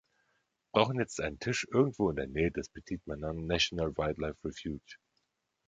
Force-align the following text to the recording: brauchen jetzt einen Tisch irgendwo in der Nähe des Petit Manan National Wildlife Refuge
brauchen 0.73 0.99
jetzt 0.99 1.21
einen 1.21 1.37
Tisch 1.37 1.67
irgendwo 1.71 2.09
in 2.09 2.15
der 2.15 2.25
Nähe 2.25 2.49
des 2.49 2.69
Petit 2.69 3.05
Manan 3.05 3.45
National 3.45 3.95
Wildlife 3.95 4.39
Refuge 4.43 4.95